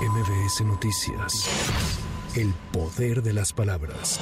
MBS 0.00 0.62
Noticias. 0.64 1.46
El 2.34 2.54
poder 2.72 3.22
de 3.22 3.34
las 3.34 3.52
palabras. 3.52 4.18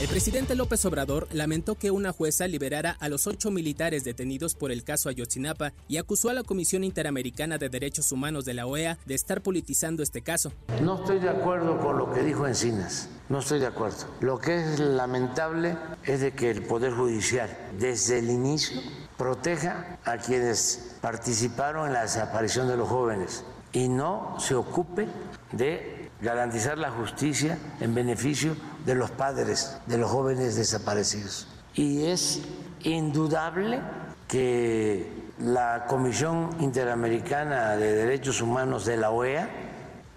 El 0.00 0.08
presidente 0.08 0.56
López 0.56 0.84
Obrador 0.86 1.28
lamentó 1.30 1.76
que 1.76 1.92
una 1.92 2.10
jueza 2.10 2.48
liberara 2.48 2.96
a 2.98 3.08
los 3.08 3.28
ocho 3.28 3.52
militares 3.52 4.02
detenidos 4.02 4.56
por 4.56 4.72
el 4.72 4.82
caso 4.82 5.08
Ayotzinapa 5.08 5.72
y 5.86 5.98
acusó 5.98 6.30
a 6.30 6.34
la 6.34 6.42
Comisión 6.42 6.82
Interamericana 6.82 7.58
de 7.58 7.68
Derechos 7.68 8.10
Humanos 8.10 8.44
de 8.44 8.54
la 8.54 8.66
OEA 8.66 8.98
de 9.06 9.14
estar 9.14 9.40
politizando 9.40 10.02
este 10.02 10.20
caso. 10.20 10.52
No 10.82 10.96
estoy 10.96 11.20
de 11.20 11.28
acuerdo 11.28 11.78
con 11.78 11.96
lo 11.96 12.12
que 12.12 12.24
dijo 12.24 12.48
Encinas, 12.48 13.08
no 13.28 13.38
estoy 13.38 13.60
de 13.60 13.68
acuerdo. 13.68 14.06
Lo 14.20 14.40
que 14.40 14.56
es 14.56 14.80
lamentable 14.80 15.76
es 16.06 16.22
de 16.22 16.32
que 16.32 16.50
el 16.50 16.64
Poder 16.64 16.92
Judicial 16.92 17.56
desde 17.78 18.18
el 18.18 18.30
inicio 18.30 18.80
proteja 19.16 20.00
a 20.04 20.16
quienes 20.16 20.96
participaron 21.00 21.86
en 21.86 21.92
la 21.92 22.02
desaparición 22.02 22.66
de 22.66 22.76
los 22.76 22.88
jóvenes 22.88 23.44
y 23.72 23.88
no 23.88 24.36
se 24.38 24.54
ocupe 24.54 25.08
de 25.52 26.10
garantizar 26.20 26.78
la 26.78 26.90
justicia 26.90 27.58
en 27.80 27.94
beneficio 27.94 28.56
de 28.84 28.94
los 28.94 29.10
padres 29.10 29.78
de 29.86 29.98
los 29.98 30.10
jóvenes 30.10 30.56
desaparecidos. 30.56 31.46
Y 31.74 32.06
es 32.06 32.42
indudable 32.82 33.80
que 34.28 35.20
la 35.38 35.86
Comisión 35.86 36.50
Interamericana 36.60 37.76
de 37.76 37.94
Derechos 37.94 38.40
Humanos 38.40 38.84
de 38.84 38.96
la 38.96 39.10
OEA 39.10 39.48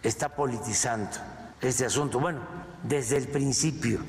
está 0.02 0.30
politizando 0.30 1.10
este 1.62 1.86
asunto. 1.86 2.20
Desde 2.84 3.18
el 3.18 3.28
principio. 3.28 4.00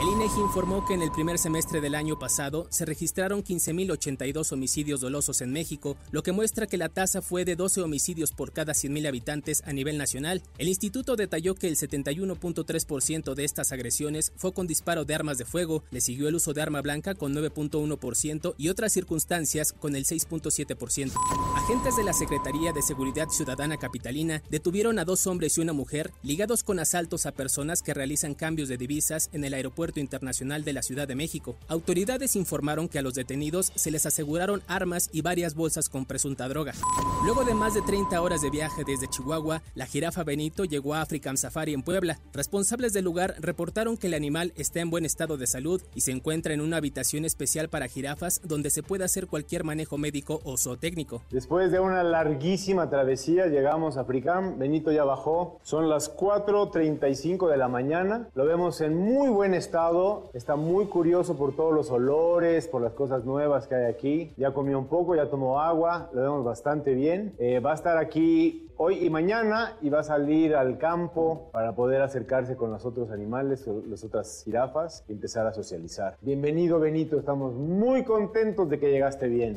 El 0.00 0.08
INEGI 0.08 0.40
informó 0.40 0.86
que 0.86 0.94
en 0.94 1.02
el 1.02 1.10
primer 1.10 1.38
semestre 1.38 1.80
del 1.80 1.94
año 1.94 2.18
pasado 2.18 2.66
se 2.70 2.86
registraron 2.86 3.44
15.082 3.44 4.52
homicidios 4.52 5.00
dolosos 5.00 5.40
en 5.40 5.52
México, 5.52 5.96
lo 6.10 6.22
que 6.22 6.32
muestra 6.32 6.66
que 6.66 6.78
la 6.78 6.88
tasa 6.88 7.20
fue 7.22 7.44
de 7.44 7.56
12 7.56 7.82
homicidios 7.82 8.32
por 8.32 8.52
cada 8.52 8.72
100.000 8.72 9.08
habitantes 9.08 9.62
a 9.66 9.72
nivel 9.72 9.98
nacional. 9.98 10.42
El 10.58 10.68
instituto 10.68 11.16
detalló 11.16 11.54
que 11.54 11.68
el 11.68 11.76
71.3% 11.76 13.34
de 13.34 13.44
estas 13.44 13.72
agresiones 13.72 14.32
fue 14.36 14.54
con 14.54 14.66
disparo 14.66 15.04
de 15.04 15.14
armas 15.14 15.38
de 15.38 15.44
fuego, 15.44 15.82
le 15.90 16.00
siguió 16.00 16.28
el 16.28 16.36
uso 16.36 16.54
de 16.54 16.62
arma 16.62 16.80
blanca 16.80 17.14
con 17.14 17.34
9.1% 17.34 18.54
y 18.56 18.68
otras 18.68 18.92
circunstancias 18.92 19.72
con 19.72 19.96
el 19.96 20.04
6.7%. 20.04 21.12
Agentes 21.56 21.96
de 21.96 22.04
la 22.04 22.12
Secretaría 22.12 22.72
de 22.72 22.82
Seguridad 22.82 23.28
Ciudadana 23.28 23.76
Capitalina 23.76 24.42
detuvieron 24.50 24.98
a 24.98 25.04
dos 25.04 25.26
hombres 25.26 25.58
y 25.58 25.60
una 25.60 25.72
mujer 25.72 26.12
ligados 26.22 26.62
con 26.62 26.78
asaltos 26.78 27.26
a 27.26 27.32
personas 27.32 27.82
que 27.82 27.94
realizan 27.94 28.19
cambios 28.34 28.68
de 28.68 28.76
divisas 28.76 29.30
en 29.32 29.44
el 29.44 29.54
Aeropuerto 29.54 30.00
Internacional 30.00 30.64
de 30.64 30.72
la 30.72 30.82
Ciudad 30.82 31.08
de 31.08 31.14
México. 31.14 31.56
Autoridades 31.68 32.36
informaron 32.36 32.88
que 32.88 32.98
a 32.98 33.02
los 33.02 33.14
detenidos 33.14 33.72
se 33.74 33.90
les 33.90 34.06
aseguraron 34.06 34.62
armas 34.66 35.08
y 35.12 35.22
varias 35.22 35.54
bolsas 35.54 35.88
con 35.88 36.04
presunta 36.04 36.48
droga. 36.48 36.72
Luego 37.24 37.44
de 37.44 37.54
más 37.54 37.74
de 37.74 37.82
30 37.82 38.20
horas 38.20 38.42
de 38.42 38.50
viaje 38.50 38.82
desde 38.86 39.08
Chihuahua, 39.08 39.62
la 39.74 39.86
jirafa 39.86 40.22
Benito 40.22 40.64
llegó 40.64 40.94
a 40.94 41.02
African 41.02 41.36
Safari 41.36 41.74
en 41.74 41.82
Puebla. 41.82 42.18
Responsables 42.32 42.92
del 42.92 43.04
lugar 43.04 43.34
reportaron 43.40 43.96
que 43.96 44.08
el 44.08 44.14
animal 44.14 44.52
está 44.56 44.80
en 44.80 44.90
buen 44.90 45.04
estado 45.04 45.36
de 45.36 45.46
salud 45.46 45.80
y 45.94 46.02
se 46.02 46.12
encuentra 46.12 46.52
en 46.52 46.60
una 46.60 46.76
habitación 46.76 47.24
especial 47.24 47.68
para 47.68 47.88
jirafas 47.88 48.40
donde 48.44 48.70
se 48.70 48.82
puede 48.82 49.04
hacer 49.04 49.26
cualquier 49.26 49.64
manejo 49.64 49.98
médico 49.98 50.40
o 50.44 50.56
zootécnico. 50.56 51.22
Después 51.30 51.72
de 51.72 51.80
una 51.80 52.02
larguísima 52.02 52.90
travesía 52.90 53.46
llegamos 53.46 53.96
a 53.96 54.00
African, 54.02 54.58
Benito 54.58 54.92
ya 54.92 55.04
bajó, 55.04 55.58
son 55.62 55.88
las 55.88 56.14
4.35 56.16 57.48
de 57.48 57.56
la 57.56 57.68
mañana 57.68 58.09
lo 58.34 58.44
vemos 58.44 58.80
en 58.80 58.96
muy 58.96 59.28
buen 59.28 59.54
estado, 59.54 60.30
está 60.34 60.56
muy 60.56 60.86
curioso 60.86 61.36
por 61.36 61.54
todos 61.54 61.72
los 61.72 61.90
olores, 61.90 62.66
por 62.66 62.82
las 62.82 62.92
cosas 62.92 63.24
nuevas 63.24 63.66
que 63.66 63.74
hay 63.74 63.84
aquí. 63.84 64.32
Ya 64.36 64.52
comió 64.52 64.78
un 64.78 64.86
poco, 64.86 65.14
ya 65.14 65.30
tomó 65.30 65.60
agua, 65.60 66.10
lo 66.12 66.22
vemos 66.22 66.44
bastante 66.44 66.94
bien. 66.94 67.34
Eh, 67.38 67.60
va 67.60 67.72
a 67.72 67.74
estar 67.74 67.98
aquí 67.98 68.68
hoy 68.76 69.04
y 69.04 69.10
mañana 69.10 69.76
y 69.82 69.90
va 69.90 70.00
a 70.00 70.04
salir 70.04 70.54
al 70.54 70.78
campo 70.78 71.50
para 71.52 71.74
poder 71.74 72.02
acercarse 72.02 72.56
con 72.56 72.70
los 72.70 72.84
otros 72.84 73.10
animales, 73.10 73.68
las 73.88 74.04
otras 74.04 74.42
jirafas 74.44 75.04
y 75.08 75.12
empezar 75.12 75.46
a 75.46 75.52
socializar. 75.52 76.16
Bienvenido 76.20 76.80
Benito, 76.80 77.18
estamos 77.18 77.54
muy 77.54 78.04
contentos 78.04 78.68
de 78.70 78.78
que 78.78 78.90
llegaste 78.90 79.28
bien. 79.28 79.56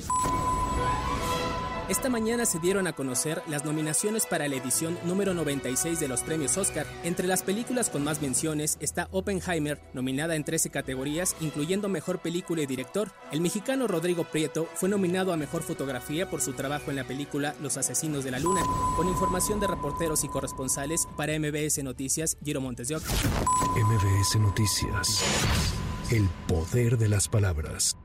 Esta 1.90 2.08
mañana 2.08 2.46
se 2.46 2.60
dieron 2.60 2.88
a 2.88 2.94
conocer 2.94 3.44
las 3.46 3.66
nominaciones 3.66 4.26
para 4.26 4.48
la 4.48 4.56
edición 4.56 4.98
número 5.04 5.34
96 5.34 6.00
de 6.00 6.08
los 6.08 6.24
premios 6.24 6.56
Oscar. 6.58 6.88
Entre 7.04 7.28
las 7.28 7.44
películas 7.44 7.90
con 7.90 8.06
más 8.06 8.22
menciones 8.22 8.78
está 8.80 9.10
Oppenheimer, 9.12 9.82
nominada 9.94 10.38
en 10.38 10.46
13 10.46 10.70
categorías, 10.70 11.36
incluyendo 11.42 11.90
Mejor 11.90 12.20
Película 12.20 12.62
y 12.62 12.68
Director. 12.68 13.12
El 13.34 13.42
mexicano 13.42 13.88
Rodrigo 13.88 14.24
Prieto 14.24 14.70
fue 14.76 14.88
nominado 14.88 15.34
a 15.34 15.38
Mejor 15.38 15.62
Fotografía 15.62 16.30
por 16.30 16.40
su 16.40 16.54
trabajo 16.54 16.90
en 16.90 16.96
la 16.96 17.04
película 17.04 17.54
Los 17.62 17.76
Asesinos 17.76 18.24
de 18.24 18.32
la 18.32 18.40
Luna. 18.40 18.62
Con 18.96 19.10
información 19.10 19.60
de 19.60 19.68
reporteros 19.68 20.24
y 20.24 20.30
corresponsales 20.30 21.06
para 21.18 21.38
MBS 21.38 21.84
Noticias, 21.84 22.38
Giro 22.46 22.62
Montes 22.62 22.88
de 22.88 22.96
MBS 22.96 24.40
Noticias. 24.40 25.22
El 26.12 26.30
poder 26.48 26.98
de 26.98 27.10
las 27.10 27.28
palabras. 27.28 27.98